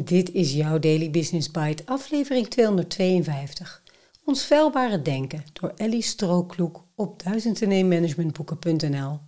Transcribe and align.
Dit 0.00 0.32
is 0.32 0.52
jouw 0.52 0.78
Daily 0.78 1.10
Business 1.10 1.50
Bite, 1.50 1.82
aflevering 1.86 2.48
252. 2.48 3.82
Ons 4.24 4.46
vuilbare 4.46 5.02
denken 5.02 5.44
door 5.52 5.72
Ellie 5.76 6.02
Strookloek 6.02 6.84
op 6.94 7.22
1001managementboeken.nl. 7.22 9.18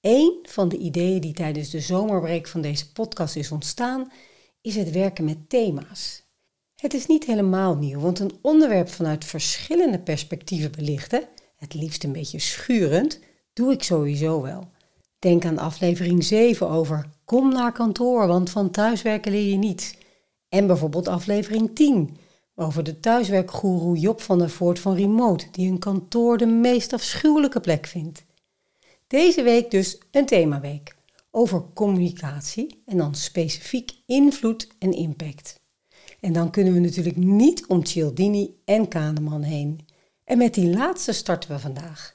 Eén 0.00 0.38
van 0.42 0.68
de 0.68 0.76
ideeën 0.76 1.20
die 1.20 1.32
tijdens 1.32 1.70
de 1.70 1.80
zomerbreek 1.80 2.48
van 2.48 2.60
deze 2.60 2.92
podcast 2.92 3.36
is 3.36 3.50
ontstaan, 3.50 4.12
is 4.60 4.76
het 4.76 4.90
werken 4.90 5.24
met 5.24 5.48
thema's. 5.48 6.22
Het 6.76 6.94
is 6.94 7.06
niet 7.06 7.24
helemaal 7.24 7.76
nieuw, 7.76 8.00
want 8.00 8.18
een 8.18 8.38
onderwerp 8.42 8.88
vanuit 8.88 9.24
verschillende 9.24 9.98
perspectieven 9.98 10.72
belichten, 10.72 11.28
het 11.56 11.74
liefst 11.74 12.04
een 12.04 12.12
beetje 12.12 12.38
schurend, 12.38 13.20
doe 13.52 13.72
ik 13.72 13.82
sowieso 13.82 14.42
wel. 14.42 14.72
Denk 15.24 15.44
aan 15.44 15.58
aflevering 15.58 16.24
7 16.24 16.68
over 16.68 17.06
Kom 17.24 17.52
naar 17.52 17.72
kantoor, 17.72 18.26
want 18.26 18.50
van 18.50 18.70
thuiswerken 18.70 19.32
leer 19.32 19.50
je 19.50 19.56
niet. 19.56 19.98
En 20.48 20.66
bijvoorbeeld 20.66 21.08
aflevering 21.08 21.74
10 21.74 22.16
over 22.54 22.84
de 22.84 23.00
thuiswerkgoeroe 23.00 23.98
Job 23.98 24.20
van 24.20 24.38
der 24.38 24.50
Voort 24.50 24.78
van 24.78 24.94
Remote, 24.94 25.46
die 25.50 25.70
een 25.70 25.78
kantoor 25.78 26.38
de 26.38 26.46
meest 26.46 26.92
afschuwelijke 26.92 27.60
plek 27.60 27.86
vindt. 27.86 28.24
Deze 29.06 29.42
week 29.42 29.70
dus 29.70 29.98
een 30.10 30.26
themaweek 30.26 30.96
over 31.30 31.64
communicatie 31.74 32.82
en 32.86 32.96
dan 32.96 33.14
specifiek 33.14 33.92
invloed 34.06 34.68
en 34.78 34.92
impact. 34.92 35.60
En 36.20 36.32
dan 36.32 36.50
kunnen 36.50 36.72
we 36.72 36.80
natuurlijk 36.80 37.16
niet 37.16 37.66
om 37.66 37.84
Cialdini 37.84 38.54
en 38.64 38.88
Kahneman 38.88 39.42
heen. 39.42 39.86
En 40.24 40.38
met 40.38 40.54
die 40.54 40.70
laatste 40.70 41.12
starten 41.12 41.50
we 41.50 41.58
vandaag. 41.58 42.13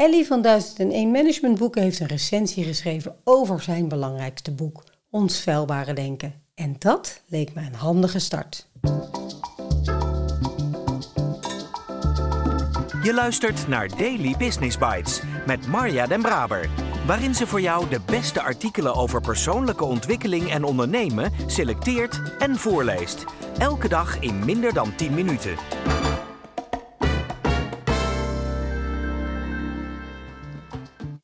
Ellie 0.00 0.26
van 0.26 0.42
1001 0.42 1.10
Managementboeken 1.10 1.82
heeft 1.82 2.00
een 2.00 2.06
recensie 2.06 2.64
geschreven 2.64 3.16
over 3.24 3.62
zijn 3.62 3.88
belangrijkste 3.88 4.52
boek, 4.52 4.84
Ons 5.10 5.40
Vuilbare 5.40 5.92
Denken. 5.92 6.34
En 6.54 6.76
dat 6.78 7.22
leek 7.26 7.54
me 7.54 7.60
een 7.60 7.74
handige 7.74 8.18
start. 8.18 8.68
Je 13.02 13.14
luistert 13.14 13.68
naar 13.68 13.88
Daily 13.88 14.34
Business 14.38 14.78
Bites 14.78 15.22
met 15.46 15.66
Marja 15.66 16.06
Den 16.06 16.22
Braber, 16.22 16.68
waarin 17.06 17.34
ze 17.34 17.46
voor 17.46 17.60
jou 17.60 17.88
de 17.88 18.00
beste 18.06 18.42
artikelen 18.42 18.94
over 18.94 19.20
persoonlijke 19.20 19.84
ontwikkeling 19.84 20.50
en 20.50 20.64
ondernemen 20.64 21.32
selecteert 21.46 22.20
en 22.38 22.56
voorleest. 22.56 23.24
Elke 23.58 23.88
dag 23.88 24.20
in 24.20 24.44
minder 24.44 24.74
dan 24.74 24.94
10 24.96 25.14
minuten. 25.14 25.54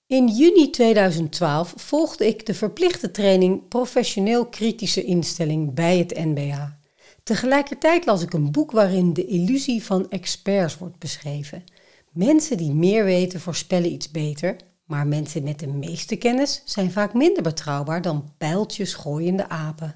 In 0.09 0.29
juni 0.29 0.71
2012 0.71 1.75
volgde 1.77 2.27
ik 2.27 2.47
de 2.47 2.55
verplichte 2.55 3.11
training 3.11 3.69
Professioneel 3.69 4.47
Kritische 4.47 5.05
Instelling 5.05 5.75
bij 5.75 5.99
het 5.99 6.15
NBA. 6.15 6.79
Tegelijkertijd 7.23 8.07
las 8.07 8.23
ik 8.23 8.33
een 8.33 8.51
boek 8.51 8.71
waarin 8.71 9.13
de 9.13 9.27
illusie 9.27 9.85
van 9.85 10.11
experts 10.11 10.79
wordt 10.79 10.99
beschreven. 10.99 11.65
Mensen 12.13 12.57
die 12.57 12.73
meer 12.73 13.05
weten 13.05 13.41
voorspellen 13.41 13.93
iets 13.93 14.11
beter, 14.11 14.57
maar 14.85 15.07
mensen 15.07 15.43
met 15.43 15.59
de 15.59 15.67
meeste 15.67 16.17
kennis 16.17 16.63
zijn 16.65 16.93
vaak 16.93 17.15
minder 17.15 17.43
betrouwbaar 17.43 18.03
dan 18.03 18.33
pijltjes 18.39 18.95
gooiende 18.95 19.49
apen. 19.49 19.93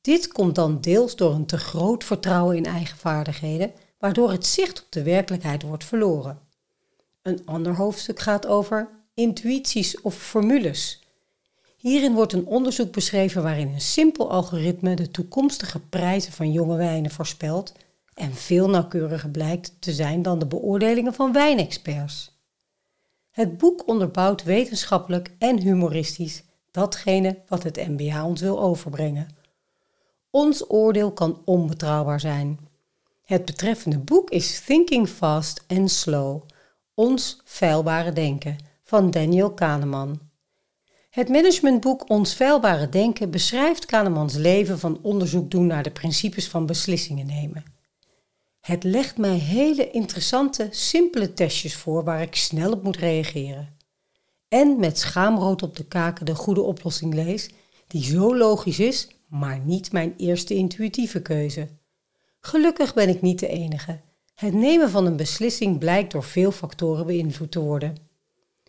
Dit 0.00 0.28
komt 0.28 0.54
dan 0.54 0.80
deels 0.80 1.16
door 1.16 1.34
een 1.34 1.46
te 1.46 1.58
groot 1.58 2.04
vertrouwen 2.04 2.56
in 2.56 2.66
eigen 2.66 2.98
vaardigheden, 2.98 3.72
waardoor 3.98 4.30
het 4.30 4.46
zicht 4.46 4.82
op 4.82 4.92
de 4.92 5.02
werkelijkheid 5.02 5.62
wordt 5.62 5.84
verloren. 5.84 6.38
Een 7.22 7.42
ander 7.44 7.74
hoofdstuk 7.74 8.18
gaat 8.20 8.46
over 8.46 9.00
intuïties 9.14 10.00
of 10.00 10.14
formules. 10.14 11.02
Hierin 11.76 12.14
wordt 12.14 12.32
een 12.32 12.46
onderzoek 12.46 12.92
beschreven 12.92 13.42
waarin 13.42 13.68
een 13.68 13.80
simpel 13.80 14.30
algoritme 14.30 14.94
de 14.94 15.10
toekomstige 15.10 15.80
prijzen 15.80 16.32
van 16.32 16.52
jonge 16.52 16.76
wijnen 16.76 17.10
voorspelt 17.10 17.72
en 18.14 18.34
veel 18.34 18.68
nauwkeuriger 18.68 19.30
blijkt 19.30 19.74
te 19.78 19.92
zijn 19.92 20.22
dan 20.22 20.38
de 20.38 20.46
beoordelingen 20.46 21.14
van 21.14 21.32
wijnexperts. 21.32 22.40
Het 23.30 23.58
boek 23.58 23.88
onderbouwt 23.88 24.42
wetenschappelijk 24.42 25.30
en 25.38 25.60
humoristisch 25.60 26.42
datgene 26.70 27.38
wat 27.48 27.62
het 27.62 27.88
MBA 27.88 28.26
ons 28.26 28.40
wil 28.40 28.60
overbrengen. 28.60 29.28
Ons 30.30 30.70
oordeel 30.70 31.12
kan 31.12 31.42
onbetrouwbaar 31.44 32.20
zijn. 32.20 32.58
Het 33.24 33.44
betreffende 33.44 33.98
boek 33.98 34.30
is 34.30 34.60
Thinking 34.60 35.08
Fast 35.08 35.64
and 35.66 35.90
Slow, 35.90 36.42
ons 36.94 37.40
feilbare 37.44 38.12
denken 38.12 38.70
van 38.92 39.10
Daniel 39.10 39.52
Kahneman. 39.52 40.20
Het 41.10 41.28
managementboek 41.28 42.10
Ons 42.10 42.34
Veilbare 42.34 42.88
Denken 42.88 43.30
beschrijft 43.30 43.86
Kahnemans 43.86 44.34
leven 44.34 44.78
van 44.78 44.98
onderzoek 45.02 45.50
doen 45.50 45.66
naar 45.66 45.82
de 45.82 45.90
principes 45.90 46.48
van 46.48 46.66
beslissingen 46.66 47.26
nemen. 47.26 47.64
Het 48.60 48.84
legt 48.84 49.18
mij 49.18 49.36
hele 49.36 49.90
interessante, 49.90 50.68
simpele 50.70 51.32
testjes 51.32 51.74
voor 51.74 52.04
waar 52.04 52.22
ik 52.22 52.34
snel 52.34 52.72
op 52.72 52.82
moet 52.82 52.96
reageren. 52.96 53.76
En 54.48 54.80
met 54.80 54.98
schaamrood 54.98 55.62
op 55.62 55.76
de 55.76 55.84
kaken 55.84 56.26
de 56.26 56.34
goede 56.34 56.62
oplossing 56.62 57.14
lees, 57.14 57.50
die 57.86 58.04
zo 58.04 58.36
logisch 58.36 58.78
is, 58.78 59.08
maar 59.28 59.58
niet 59.58 59.92
mijn 59.92 60.14
eerste 60.16 60.54
intuïtieve 60.54 61.22
keuze. 61.22 61.68
Gelukkig 62.40 62.94
ben 62.94 63.08
ik 63.08 63.22
niet 63.22 63.38
de 63.38 63.48
enige. 63.48 64.00
Het 64.34 64.54
nemen 64.54 64.90
van 64.90 65.06
een 65.06 65.16
beslissing 65.16 65.78
blijkt 65.78 66.12
door 66.12 66.24
veel 66.24 66.52
factoren 66.52 67.06
beïnvloed 67.06 67.50
te 67.52 67.60
worden 67.60 68.10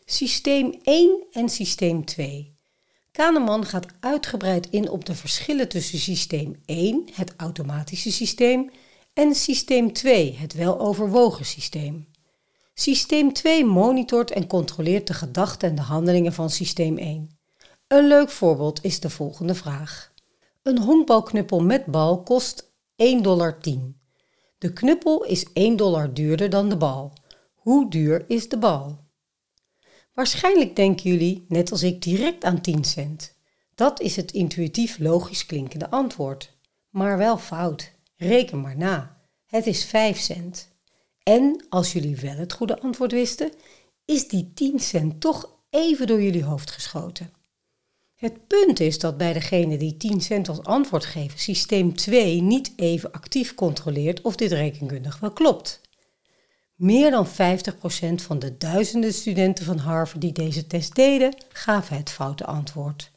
systeem 0.05 0.79
1 0.83 1.23
en 1.31 1.49
systeem 1.49 2.05
2. 2.05 2.57
Kahneman 3.11 3.65
gaat 3.65 3.85
uitgebreid 3.99 4.69
in 4.69 4.89
op 4.89 5.05
de 5.05 5.15
verschillen 5.15 5.69
tussen 5.69 5.99
systeem 5.99 6.55
1, 6.65 7.09
het 7.13 7.33
automatische 7.37 8.11
systeem, 8.11 8.71
en 9.13 9.35
systeem 9.35 9.93
2, 9.93 10.35
het 10.37 10.53
weloverwogen 10.53 11.45
systeem. 11.45 12.07
Systeem 12.73 13.33
2 13.33 13.65
monitort 13.65 14.31
en 14.31 14.47
controleert 14.47 15.07
de 15.07 15.13
gedachten 15.13 15.69
en 15.69 15.75
de 15.75 15.81
handelingen 15.81 16.33
van 16.33 16.49
systeem 16.49 16.97
1. 16.97 17.37
Een 17.87 18.07
leuk 18.07 18.29
voorbeeld 18.29 18.83
is 18.83 18.99
de 18.99 19.09
volgende 19.09 19.55
vraag. 19.55 20.13
Een 20.63 20.79
honkbalknuppel 20.79 21.59
met 21.59 21.85
bal 21.85 22.23
kost 22.23 22.71
1,10 22.95 23.21
dollar. 23.21 23.57
De 24.57 24.73
knuppel 24.73 25.23
is 25.23 25.45
1 25.53 25.75
dollar 25.75 26.13
duurder 26.13 26.49
dan 26.49 26.69
de 26.69 26.77
bal. 26.77 27.13
Hoe 27.55 27.89
duur 27.89 28.25
is 28.27 28.49
de 28.49 28.57
bal? 28.57 29.02
Waarschijnlijk 30.13 30.75
denken 30.75 31.09
jullie, 31.09 31.45
net 31.47 31.71
als 31.71 31.83
ik, 31.83 32.01
direct 32.01 32.43
aan 32.43 32.61
10 32.61 32.83
cent. 32.83 33.33
Dat 33.75 33.99
is 34.01 34.15
het 34.15 34.31
intuïtief 34.31 34.99
logisch 34.99 35.45
klinkende 35.45 35.89
antwoord. 35.89 36.53
Maar 36.89 37.17
wel 37.17 37.37
fout. 37.37 37.91
Reken 38.17 38.61
maar 38.61 38.77
na. 38.77 39.21
Het 39.45 39.67
is 39.67 39.85
5 39.85 40.19
cent. 40.19 40.67
En 41.23 41.65
als 41.69 41.93
jullie 41.93 42.15
wel 42.15 42.35
het 42.35 42.53
goede 42.53 42.79
antwoord 42.79 43.11
wisten, 43.11 43.51
is 44.05 44.27
die 44.27 44.51
10 44.53 44.79
cent 44.79 45.21
toch 45.21 45.49
even 45.69 46.07
door 46.07 46.21
jullie 46.21 46.43
hoofd 46.43 46.71
geschoten. 46.71 47.33
Het 48.15 48.47
punt 48.47 48.79
is 48.79 48.99
dat 48.99 49.17
bij 49.17 49.33
degene 49.33 49.77
die 49.77 49.97
10 49.97 50.21
cent 50.21 50.49
als 50.49 50.63
antwoord 50.63 51.05
geven, 51.05 51.39
systeem 51.39 51.95
2 51.95 52.41
niet 52.41 52.73
even 52.75 53.11
actief 53.11 53.55
controleert 53.55 54.21
of 54.21 54.35
dit 54.35 54.51
rekenkundig 54.51 55.19
wel 55.19 55.31
klopt. 55.31 55.81
Meer 56.83 57.11
dan 57.11 57.27
50% 57.27 57.29
van 58.15 58.39
de 58.39 58.57
duizenden 58.57 59.13
studenten 59.13 59.65
van 59.65 59.77
Harvard 59.77 60.21
die 60.21 60.31
deze 60.31 60.67
test 60.67 60.95
deden, 60.95 61.35
gaven 61.49 61.97
het 61.97 62.09
foute 62.09 62.45
antwoord. 62.45 63.11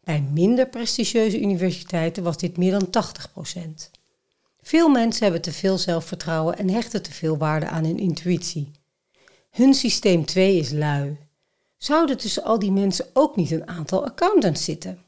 Bij 0.00 0.20
minder 0.32 0.68
prestigieuze 0.68 1.40
universiteiten 1.40 2.22
was 2.22 2.36
dit 2.36 2.56
meer 2.56 2.78
dan 2.78 2.86
80%. 2.86 3.90
Veel 4.60 4.88
mensen 4.88 5.22
hebben 5.22 5.42
te 5.42 5.52
veel 5.52 5.78
zelfvertrouwen 5.78 6.58
en 6.58 6.70
hechten 6.70 7.02
te 7.02 7.12
veel 7.12 7.36
waarde 7.36 7.68
aan 7.68 7.84
hun 7.84 7.98
intuïtie. 7.98 8.70
Hun 9.50 9.74
systeem 9.74 10.24
2 10.24 10.56
is 10.56 10.70
lui. 10.70 11.18
Zouden 11.76 12.18
tussen 12.18 12.44
al 12.44 12.58
die 12.58 12.72
mensen 12.72 13.06
ook 13.12 13.36
niet 13.36 13.50
een 13.50 13.68
aantal 13.68 14.04
accountants 14.04 14.64
zitten? 14.64 14.98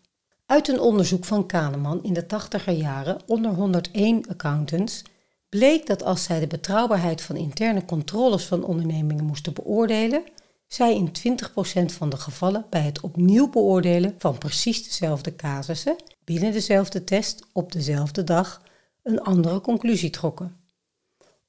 Uit 0.47 0.69
een 0.69 0.81
onderzoek 0.81 1.25
van 1.25 1.47
Kahneman 1.47 2.03
in 2.03 2.13
de 2.13 2.25
80er 2.25 2.77
jaren 2.77 3.19
onder 3.27 3.51
101 3.51 4.29
accountants 4.29 5.03
bleek 5.49 5.87
dat 5.87 6.03
als 6.03 6.23
zij 6.23 6.41
de 6.41 6.47
betrouwbaarheid 6.47 7.23
van 7.23 7.37
interne 7.37 7.85
controles 7.85 8.45
van 8.45 8.65
ondernemingen 8.65 9.25
moesten 9.25 9.55
beoordelen, 9.55 10.25
zij 10.67 10.95
in 10.95 11.09
20% 11.09 11.93
van 11.93 12.09
de 12.09 12.17
gevallen 12.17 12.67
bij 12.71 12.81
het 12.81 13.01
opnieuw 13.01 13.51
beoordelen 13.51 14.15
van 14.19 14.39
precies 14.39 14.85
dezelfde 14.85 15.37
casussen 15.37 15.97
binnen 16.25 16.53
dezelfde 16.53 17.05
test 17.05 17.47
op 17.53 17.73
dezelfde 17.73 18.25
dag 18.25 18.63
een 19.03 19.21
andere 19.21 19.61
conclusie 19.61 20.11
trokken. 20.11 20.57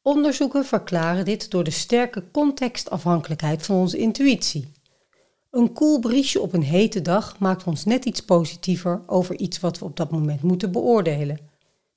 Onderzoeken 0.02 0.66
verklaren 0.66 1.26
dit 1.26 1.52
door 1.52 1.64
de 1.64 1.72
sterke 1.72 2.24
contextafhankelijkheid 2.32 3.66
van 3.66 3.76
onze 3.76 3.98
intuïtie. 3.98 4.72
Een 5.52 5.74
koel 5.74 6.00
briesje 6.00 6.42
op 6.42 6.54
een 6.54 6.64
hete 6.64 7.02
dag 7.02 7.40
maakt 7.40 7.64
ons 7.64 7.86
net 7.86 8.06
iets 8.06 8.22
positiever 8.22 9.02
over 9.06 9.38
iets 9.38 9.60
wat 9.60 9.80
we 9.80 9.86
op 9.86 9.98
dat 9.98 10.12
moment 10.12 10.42
moeten 10.42 10.72
beoordelen. 10.72 11.40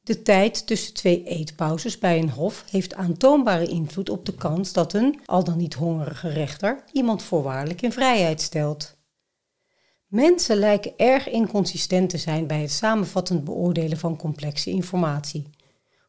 De 0.03 0.23
tijd 0.23 0.67
tussen 0.67 0.95
twee 0.95 1.25
eetpauzes 1.25 1.99
bij 1.99 2.19
een 2.19 2.31
hof 2.31 2.65
heeft 2.71 2.95
aantoonbare 2.95 3.67
invloed 3.67 4.11
op 4.11 4.27
de 4.27 4.35
kans 4.35 4.73
dat 4.73 4.93
een, 4.93 5.21
al 5.25 5.45
dan 5.45 5.57
niet 5.57 5.75
hongerige 5.75 6.29
rechter, 6.29 6.85
iemand 6.93 7.23
voorwaardelijk 7.23 7.83
in 7.83 7.93
vrijheid 7.93 8.41
stelt. 8.41 8.99
Mensen 10.07 10.57
lijken 10.57 10.93
erg 10.97 11.29
inconsistent 11.29 12.11
te 12.11 12.19
zijn 12.19 12.47
bij 12.47 12.61
het 12.61 12.71
samenvattend 12.71 13.45
beoordelen 13.45 13.99
van 13.99 14.17
complexe 14.17 14.71
informatie. 14.71 15.47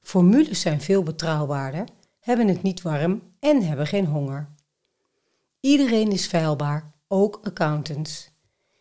Formules 0.02 0.62
zijn 0.62 0.82
veel 0.82 1.04
betrouwbaarder, 1.04 1.88
hebben 2.20 2.48
het 2.48 2.62
niet 2.62 2.82
warm 2.82 3.22
en 3.40 3.64
hebben 3.64 3.88
geen 3.88 4.06
honger. 4.06 4.50
Iedereen 5.60 6.12
is 6.12 6.28
feilbaar, 6.28 6.94
ook 7.08 7.40
accountants. 7.44 8.30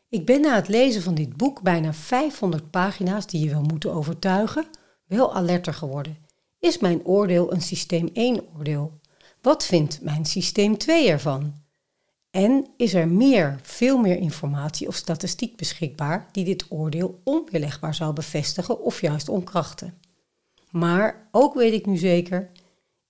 Ik 0.08 0.26
ben 0.26 0.40
na 0.40 0.54
het 0.54 0.68
lezen 0.68 1.02
van 1.02 1.14
dit 1.14 1.36
boek, 1.36 1.62
bijna 1.62 1.92
500 1.92 2.70
pagina's 2.70 3.26
die 3.26 3.44
je 3.44 3.50
wel 3.50 3.62
moeten 3.62 3.92
overtuigen, 3.92 4.66
wel 5.10 5.34
alerter 5.34 5.74
geworden. 5.74 6.16
Is 6.58 6.78
mijn 6.78 7.04
oordeel 7.04 7.52
een 7.52 7.60
systeem 7.60 8.10
1 8.12 8.44
oordeel? 8.56 9.00
Wat 9.42 9.64
vindt 9.64 10.02
mijn 10.02 10.24
systeem 10.24 10.78
2 10.78 11.08
ervan? 11.08 11.54
En 12.30 12.66
is 12.76 12.94
er 12.94 13.08
meer, 13.08 13.58
veel 13.62 13.98
meer 13.98 14.16
informatie 14.16 14.88
of 14.88 14.94
statistiek 14.94 15.56
beschikbaar 15.56 16.28
die 16.32 16.44
dit 16.44 16.66
oordeel 16.68 17.20
onweerlegbaar 17.24 17.94
zou 17.94 18.12
bevestigen 18.12 18.80
of 18.80 19.00
juist 19.00 19.28
omkrachten? 19.28 19.94
Maar 20.70 21.28
ook 21.30 21.54
weet 21.54 21.72
ik 21.72 21.86
nu 21.86 21.96
zeker, 21.96 22.50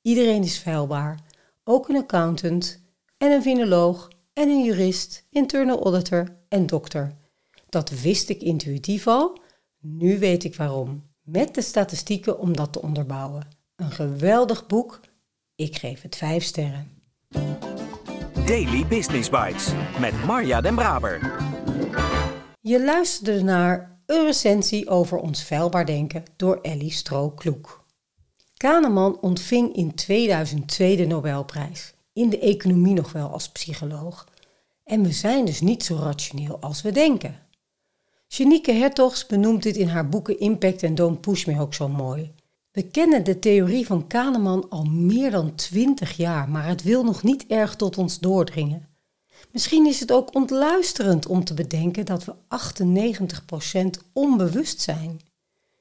iedereen 0.03 0.43
is 0.43 0.59
feilbaar, 0.59 1.21
ook 1.65 1.89
een 1.89 1.97
accountant 1.97 2.83
en 3.19 3.31
een 3.31 3.43
vinoloog 3.43 4.09
en 4.33 4.49
een 4.49 4.65
jurist, 4.65 5.27
internal 5.31 5.83
auditor 5.83 6.37
en 6.49 6.67
dokter. 6.67 7.17
Dat 7.69 7.91
wist 7.91 8.29
ik 8.29 8.43
intuïtief 8.43 9.07
al, 9.07 9.39
nu 9.81 10.19
weet 10.19 10.45
ik 10.45 10.55
waarom. 10.55 11.10
Met 11.33 11.55
de 11.55 11.63
statistieken 11.63 12.39
om 12.39 12.57
dat 12.57 12.73
te 12.73 12.83
onderbouwen. 12.83 13.49
Een 13.77 13.91
geweldig 13.91 14.67
boek, 14.67 15.01
ik 15.55 15.77
geef 15.77 16.03
het 16.03 16.17
vijf 16.17 16.45
sterren. 16.45 16.89
Daily 18.47 18.87
Business 18.87 19.31
Bites 19.31 19.73
met 20.01 20.25
Marja 20.25 20.61
Den 20.61 20.75
Braber. 20.75 21.37
Je 22.61 22.85
luisterde 22.85 23.43
naar 23.43 24.01
een 24.07 24.25
recensie 24.25 24.89
over 24.89 25.19
ons 25.19 25.43
veilbaar 25.43 25.87
denken 25.87 26.25
door 26.37 26.59
Ellie 26.63 26.93
Stro-Kloek. 26.93 27.85
Kahneman 28.57 29.21
ontving 29.21 29.75
in 29.75 29.95
2002 29.95 30.97
de 30.97 31.07
Nobelprijs, 31.07 31.95
in 32.13 32.31
de 32.31 32.39
economie 32.39 32.95
nog 32.95 33.13
wel 33.13 33.29
als 33.29 33.49
psycholoog. 33.49 34.29
En 34.85 35.03
we 35.03 35.13
zijn 35.13 35.45
dus 35.45 35.61
niet 35.61 35.85
zo 35.85 35.97
rationeel 35.97 36.61
als 36.61 36.83
we 36.83 36.93
denken. 36.93 37.49
Janieke 38.33 38.73
Hertogs 38.73 39.27
benoemt 39.27 39.63
dit 39.63 39.77
in 39.77 39.89
haar 39.89 40.09
boeken 40.09 40.39
Impact 40.39 40.83
en 40.83 40.95
Don't 40.95 41.21
Push 41.21 41.45
Me 41.45 41.61
ook 41.61 41.75
zo 41.75 41.89
mooi. 41.89 42.33
We 42.71 42.83
kennen 42.83 43.25
de 43.25 43.39
theorie 43.39 43.87
van 43.87 44.07
Kahneman 44.07 44.69
al 44.69 44.85
meer 44.85 45.31
dan 45.31 45.55
twintig 45.55 46.17
jaar, 46.17 46.49
maar 46.49 46.67
het 46.67 46.83
wil 46.83 47.05
nog 47.05 47.23
niet 47.23 47.47
erg 47.47 47.77
tot 47.77 47.99
ons 47.99 48.19
doordringen. 48.19 48.89
Misschien 49.53 49.87
is 49.87 50.01
het 50.01 50.13
ook 50.13 50.35
ontluisterend 50.35 51.27
om 51.27 51.45
te 51.45 51.55
bedenken 51.55 52.07
dat 52.07 52.25
we 52.25 52.35
98% 54.03 54.07
onbewust 54.13 54.81
zijn. 54.81 55.21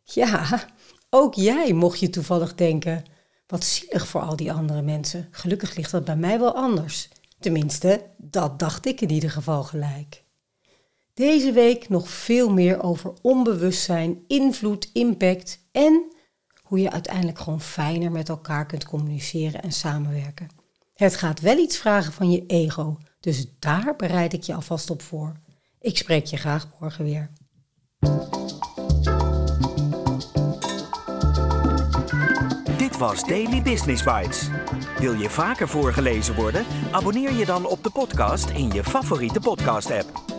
Ja, 0.04 0.66
ook 1.10 1.34
jij 1.34 1.74
mocht 1.74 2.00
je 2.00 2.10
toevallig 2.10 2.56
denken: 2.56 3.04
wat 3.48 3.63
zielig 3.63 4.07
voor 4.07 4.22
al 4.22 4.36
die 4.36 4.52
andere 4.52 4.81
mensen. 4.81 5.28
Gelukkig 5.31 5.75
ligt 5.75 5.92
dat 5.92 6.06
bij 6.06 6.18
mij 6.18 6.40
wel 6.40 6.56
anders. 6.56 7.10
Tenminste, 7.40 8.06
dat 8.18 8.60
dacht 8.60 8.86
ik 8.86 9.02
in 9.02 9.12
ieder 9.12 9.31
geval 9.31 9.63
gelijk. 9.63 10.24
Deze 11.19 11.51
week 11.51 11.89
nog 11.89 12.10
veel 12.10 12.50
meer 12.50 12.83
over 12.83 13.13
onbewustzijn, 13.21 14.24
invloed, 14.27 14.89
impact 14.94 15.68
en 15.71 16.16
hoe 16.63 16.80
je 16.80 16.92
uiteindelijk 16.92 17.39
gewoon 17.39 17.62
fijner 17.62 18.12
met 18.12 18.30
elkaar 18.30 18.66
kunt 18.66 18.86
communiceren 18.86 19.62
en 19.62 19.71
samenwerken. 19.71 20.48
Het 20.94 21.16
gaat 21.16 21.39
wel 21.39 21.57
iets 21.57 21.77
vragen 21.77 22.13
van 22.13 22.31
je 22.31 22.45
ego, 22.45 22.98
dus 23.19 23.45
daar 23.60 23.95
bereid 23.98 24.33
ik 24.33 24.44
je 24.44 24.54
alvast 24.54 24.89
op 24.89 25.01
voor. 25.01 25.36
Ik 25.80 25.98
spreek 25.98 26.25
je 26.25 26.38
graag 26.38 26.69
morgen 26.80 27.06
weer. 27.06 27.30
Dit 32.77 32.98
was 32.98 33.24
Daily 33.24 33.62
Business 33.62 34.04
Bites. 34.04 34.50
Wil 35.00 35.13
je 35.13 35.30
vaker 35.30 35.68
voorgelezen 35.68 36.36
worden? 36.36 36.66
Abonneer 36.92 37.33
je 37.33 37.45
dan 37.45 37.66
op 37.66 37.83
de 37.83 37.89
podcast 37.89 38.50
in 38.50 38.71
je 38.71 38.83
favoriete 38.83 39.39
podcast-app. 39.39 40.38